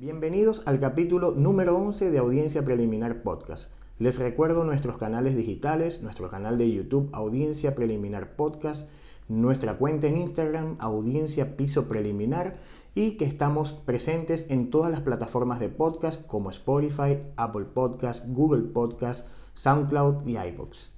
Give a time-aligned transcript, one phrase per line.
[0.00, 3.72] Bienvenidos al capítulo número 11 de Audiencia Preliminar Podcast.
[3.98, 8.90] Les recuerdo nuestros canales digitales, nuestro canal de YouTube Audiencia Preliminar Podcast,
[9.28, 12.56] nuestra cuenta en Instagram Audiencia Piso Preliminar
[12.94, 18.62] y que estamos presentes en todas las plataformas de podcast como Spotify, Apple Podcast, Google
[18.62, 20.92] Podcast, SoundCloud y iBox.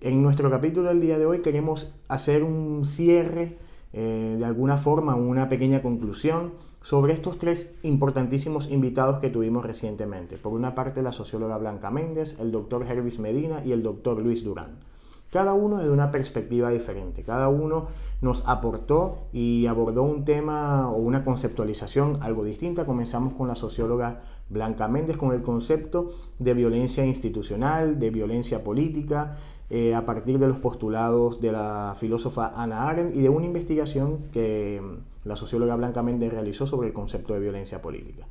[0.00, 3.58] En nuestro capítulo del día de hoy queremos hacer un cierre,
[3.92, 10.38] eh, de alguna forma, una pequeña conclusión sobre estos tres importantísimos invitados que tuvimos recientemente.
[10.38, 14.42] Por una parte, la socióloga Blanca Méndez, el doctor Hervis Medina y el doctor Luis
[14.42, 14.91] Durán.
[15.32, 17.88] Cada uno de una perspectiva diferente, cada uno
[18.20, 22.84] nos aportó y abordó un tema o una conceptualización algo distinta.
[22.84, 29.38] Comenzamos con la socióloga Blanca Méndez con el concepto de violencia institucional, de violencia política,
[29.70, 34.24] eh, a partir de los postulados de la filósofa Ana Arendt y de una investigación
[34.32, 38.26] que mm, la socióloga Blanca Méndez realizó sobre el concepto de violencia política.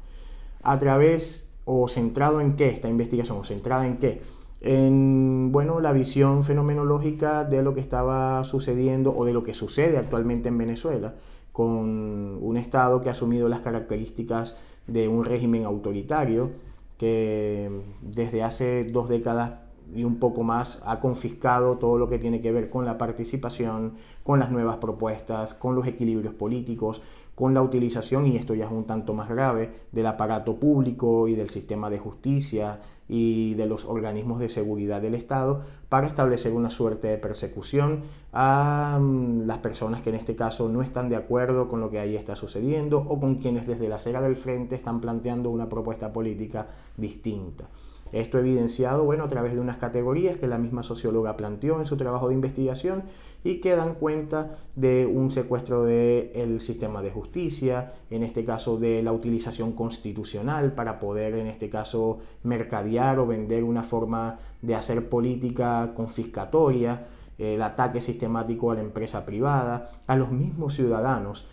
[0.61, 4.21] A través o centrado en qué esta investigación, o centrada en qué,
[4.61, 9.97] en bueno, la visión fenomenológica de lo que estaba sucediendo o de lo que sucede
[9.97, 11.15] actualmente en Venezuela,
[11.51, 16.51] con un Estado que ha asumido las características de un régimen autoritario
[16.97, 17.69] que
[18.01, 19.53] desde hace dos décadas
[19.93, 23.95] y un poco más ha confiscado todo lo que tiene que ver con la participación,
[24.23, 27.01] con las nuevas propuestas, con los equilibrios políticos,
[27.35, 31.35] con la utilización, y esto ya es un tanto más grave, del aparato público y
[31.35, 32.79] del sistema de justicia
[33.13, 38.97] y de los organismos de seguridad del Estado para establecer una suerte de persecución a
[39.01, 42.15] mm, las personas que en este caso no están de acuerdo con lo que ahí
[42.15, 46.67] está sucediendo o con quienes desde la acera del frente están planteando una propuesta política
[46.95, 47.67] distinta.
[48.13, 51.97] Esto evidenciado bueno, a través de unas categorías que la misma socióloga planteó en su
[51.97, 53.03] trabajo de investigación
[53.43, 59.01] y que dan cuenta de un secuestro del sistema de justicia, en este caso de
[59.01, 65.09] la utilización constitucional para poder, en este caso, mercadear o vender una forma de hacer
[65.09, 67.07] política confiscatoria,
[67.37, 71.47] el ataque sistemático a la empresa privada, a los mismos ciudadanos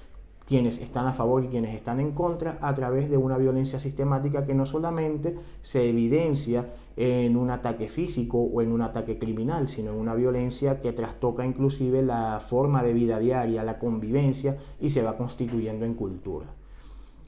[0.49, 4.47] quienes están a favor y quienes están en contra a través de una violencia sistemática
[4.47, 9.93] que no solamente se evidencia en un ataque físico o en un ataque criminal, sino
[9.93, 15.03] en una violencia que trastoca inclusive la forma de vida diaria, la convivencia y se
[15.03, 16.47] va constituyendo en cultura.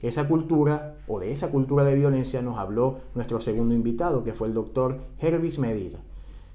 [0.01, 4.47] Esa cultura o de esa cultura de violencia nos habló nuestro segundo invitado, que fue
[4.47, 5.99] el doctor Hervis Medina.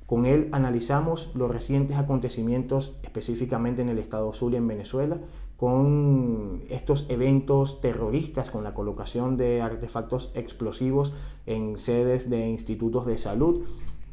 [0.06, 5.18] Con él analizamos los recientes acontecimientos específicamente en el estado Zulia en Venezuela,
[5.56, 11.14] con estos eventos terroristas, con la colocación de artefactos explosivos
[11.46, 13.64] en sedes de institutos de salud,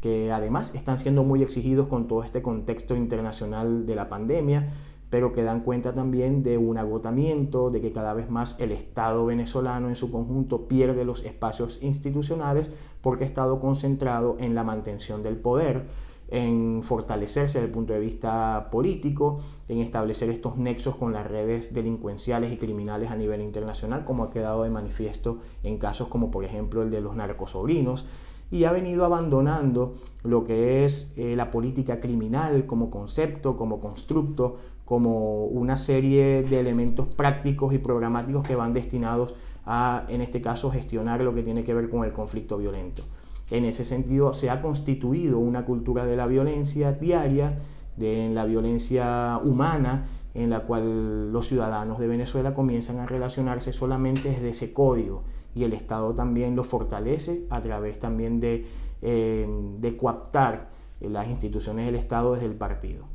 [0.01, 4.73] que además están siendo muy exigidos con todo este contexto internacional de la pandemia,
[5.09, 9.25] pero que dan cuenta también de un agotamiento, de que cada vez más el Estado
[9.25, 12.71] venezolano en su conjunto pierde los espacios institucionales
[13.01, 15.83] porque ha estado concentrado en la mantención del poder,
[16.29, 21.73] en fortalecerse desde el punto de vista político, en establecer estos nexos con las redes
[21.73, 26.45] delincuenciales y criminales a nivel internacional, como ha quedado de manifiesto en casos como por
[26.45, 28.07] ejemplo el de los narcosobrinos,
[28.51, 34.57] y ha venido abandonando lo que es eh, la política criminal como concepto, como constructo,
[34.85, 39.33] como una serie de elementos prácticos y programáticos que van destinados
[39.65, 43.03] a, en este caso, gestionar lo que tiene que ver con el conflicto violento.
[43.51, 47.59] En ese sentido, se ha constituido una cultura de la violencia diaria,
[47.97, 54.29] de la violencia humana, en la cual los ciudadanos de Venezuela comienzan a relacionarse solamente
[54.29, 55.23] desde ese código
[55.55, 58.65] y el Estado también lo fortalece a través también de,
[59.01, 59.47] eh,
[59.79, 63.05] de coaptar las instituciones del Estado desde el partido.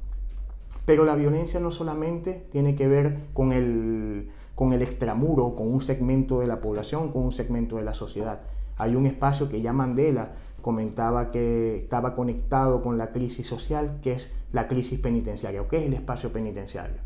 [0.84, 5.82] Pero la violencia no solamente tiene que ver con el, con el extramuro, con un
[5.82, 8.40] segmento de la población, con un segmento de la sociedad,
[8.78, 10.30] hay un espacio que ya Mandela
[10.62, 15.78] comentaba que estaba conectado con la crisis social, que es la crisis penitenciaria, o que
[15.78, 16.96] es el espacio penitenciario.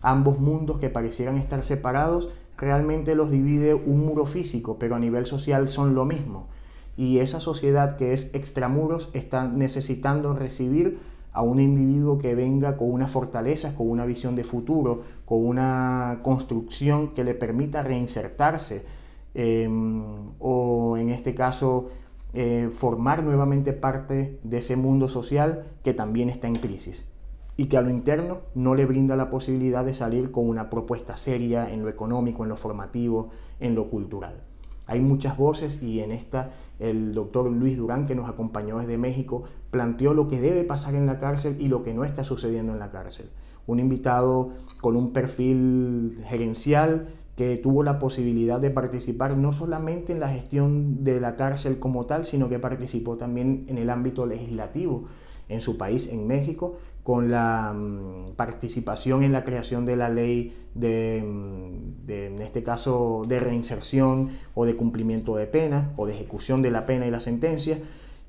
[0.00, 5.26] Ambos mundos que parecieran estar separados, realmente los divide un muro físico, pero a nivel
[5.26, 6.48] social son lo mismo.
[6.96, 10.98] Y esa sociedad que es extramuros está necesitando recibir
[11.32, 16.20] a un individuo que venga con una fortaleza, con una visión de futuro, con una
[16.22, 18.84] construcción que le permita reinsertarse
[19.34, 21.88] Em, o en este caso
[22.34, 27.08] eh, formar nuevamente parte de ese mundo social que también está en crisis.
[27.54, 31.18] y que a lo interno no le brinda la posibilidad de salir con una propuesta
[31.18, 33.28] seria en lo económico, en lo formativo,
[33.60, 34.42] en lo cultural.
[34.86, 39.44] Hay muchas voces y en esta el doctor Luis Durán, que nos acompañó desde México,
[39.70, 42.78] planteó lo que debe pasar en la cárcel y lo que no está sucediendo en
[42.78, 43.30] la cárcel.
[43.66, 44.50] Un invitado
[44.80, 47.08] con un perfil gerencial
[47.42, 52.06] que tuvo la posibilidad de participar no solamente en la gestión de la cárcel como
[52.06, 55.08] tal, sino que participó también en el ámbito legislativo
[55.48, 60.56] en su país, en México, con la mm, participación en la creación de la ley
[60.74, 66.14] de, mm, de, en este caso, de reinserción o de cumplimiento de pena o de
[66.14, 67.78] ejecución de la pena y la sentencia,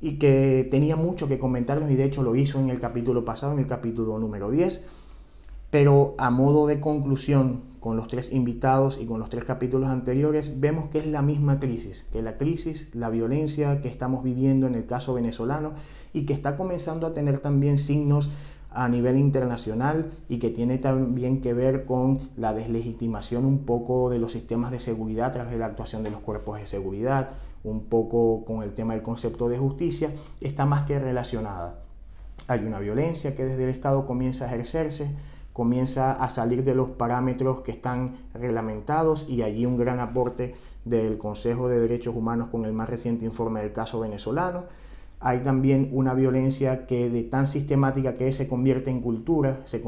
[0.02, 3.54] y que tenía mucho que comentarnos y de hecho lo hizo en el capítulo pasado,
[3.54, 4.86] en el capítulo número 10.
[5.70, 10.62] Pero a modo de conclusión, con los tres invitados y con los tres capítulos anteriores,
[10.62, 14.76] vemos que es la misma crisis, que la crisis, la violencia que estamos viviendo en
[14.76, 15.74] el caso venezolano
[16.14, 18.32] y que está comenzando a tener también signos
[18.72, 24.18] a nivel internacional y que tiene también que ver con la deslegitimación un poco de
[24.18, 27.32] los sistemas de seguridad a través de la actuación de los cuerpos de seguridad,
[27.66, 31.82] un poco con el tema del concepto de justicia, está más que relacionada.
[32.48, 35.14] Hay una violencia que desde el Estado comienza a ejercerse,
[35.54, 41.18] comienza a salir de los parámetros que están reglamentados y allí un gran aporte del
[41.18, 44.64] Consejo de Derechos Humanos con el más reciente informe del caso venezolano,
[45.20, 49.82] hay también una violencia que de tan sistemática que se convierte en cultura, se,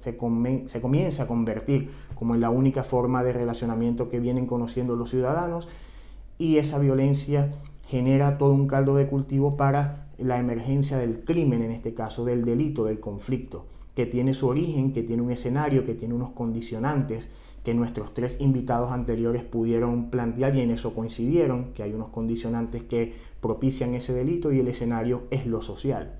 [0.00, 0.18] se,
[0.66, 5.08] se, comienza a convertir como en la única forma de relacionamiento que vienen conociendo los
[5.08, 5.68] ciudadanos
[6.36, 7.54] y esa violencia
[7.86, 12.44] genera todo un caldo de cultivo para la emergencia del crimen, en este caso del
[12.44, 13.64] delito, del conflicto,
[13.94, 17.28] que tiene su origen, que tiene un escenario, que tiene unos condicionantes
[17.64, 22.82] que nuestros tres invitados anteriores pudieron plantear y en eso coincidieron, que hay unos condicionantes
[22.82, 26.12] que propician ese delito y el escenario es lo social.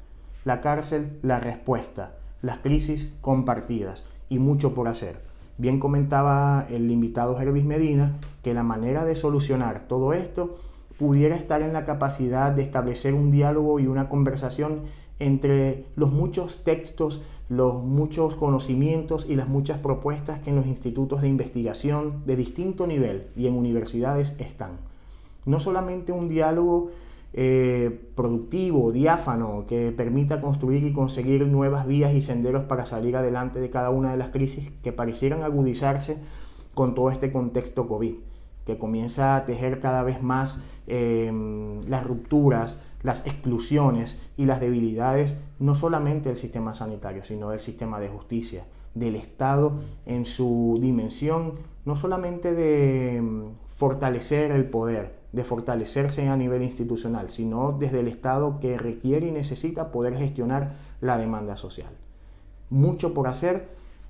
[0.44, 5.20] La cárcel, la respuesta, las crisis compartidas y mucho por hacer.
[5.58, 10.58] Bien comentaba el invitado Hervis Medina que la manera de solucionar todo esto
[10.98, 14.82] pudiera estar en la capacidad de establecer un diálogo y una conversación
[15.18, 21.22] entre los muchos textos los muchos conocimientos y las muchas propuestas que en los institutos
[21.22, 24.78] de investigación de distinto nivel y en universidades están.
[25.44, 26.90] No solamente un diálogo
[27.34, 33.60] eh, productivo, diáfano, que permita construir y conseguir nuevas vías y senderos para salir adelante
[33.60, 36.18] de cada una de las crisis que parecieran agudizarse
[36.74, 38.14] con todo este contexto COVID,
[38.66, 41.32] que comienza a tejer cada vez más eh,
[41.86, 48.00] las rupturas, las exclusiones y las debilidades no solamente del sistema sanitario, sino del sistema
[48.00, 48.64] de justicia,
[48.94, 53.44] del Estado en su dimensión, no solamente de mm,
[53.76, 59.32] fortalecer el poder, de fortalecerse a nivel institucional, sino desde el Estado que requiere y
[59.32, 61.90] necesita poder gestionar la demanda social.
[62.70, 63.68] Mucho por hacer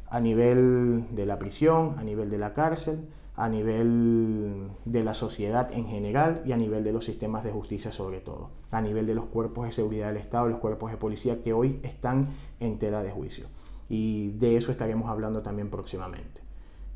[0.08, 5.72] a nivel de la prisión, a nivel de la cárcel, a nivel de la sociedad
[5.72, 9.14] en general y a nivel de los sistemas de justicia sobre todo, a nivel de
[9.14, 12.28] los cuerpos de seguridad del Estado, los cuerpos de policía que hoy están
[12.60, 13.46] en tela de juicio.
[13.88, 16.40] Y de eso estaremos hablando también próximamente.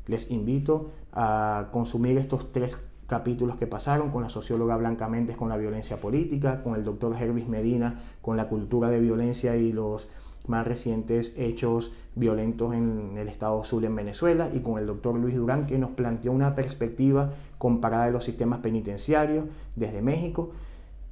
[0.07, 5.49] Les invito a consumir estos tres capítulos que pasaron con la socióloga Blanca Méndez con
[5.49, 10.07] la violencia política, con el doctor Hervis Medina con la cultura de violencia y los
[10.47, 15.35] más recientes hechos violentos en el estado azul en Venezuela y con el doctor Luis
[15.35, 20.51] Durán que nos planteó una perspectiva comparada de los sistemas penitenciarios desde México.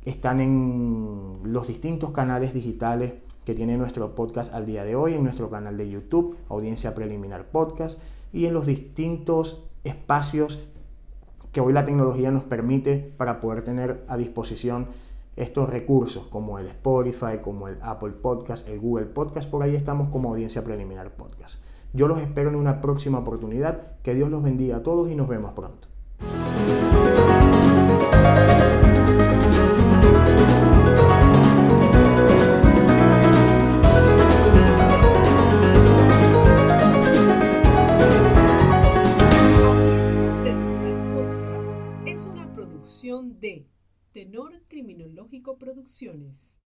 [0.06, 3.13] Están en los distintos canales digitales
[3.46, 7.46] que tiene nuestro podcast al día de hoy, en nuestro canal de YouTube, Audiencia Preliminar
[7.46, 8.02] Podcast,
[8.34, 10.68] y en los distintos espacios
[11.54, 14.88] que hoy la tecnología nos permite para poder tener a disposición
[15.38, 20.10] estos recursos como el Spotify, como el Apple Podcast, el Google Podcast, por ahí estamos
[20.10, 21.62] como audiencia preliminar podcast.
[21.94, 23.98] Yo los espero en una próxima oportunidad.
[24.03, 25.88] Que Dios los bendiga a todos y nos vemos pronto.